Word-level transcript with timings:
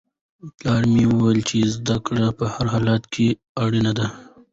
پلار 0.57 0.83
مې 0.93 1.03
وویل 1.07 1.41
چې 1.49 1.57
زده 1.75 1.97
کړه 2.05 2.25
په 2.37 2.45
هر 2.53 2.65
حالت 2.73 3.03
کې 3.13 3.27
اړینه 3.63 3.91
ده. 3.99 4.07